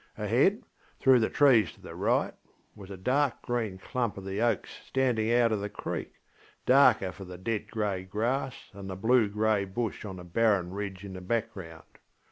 [0.17, 0.63] Ahead,
[0.99, 2.33] through the trees to the right,
[2.75, 6.13] was a dark green clump of the oaks standing out of the creek,
[6.65, 11.13] darker for the dead grey grass and blue grey bush on the barren ridge in
[11.13, 11.83] the background.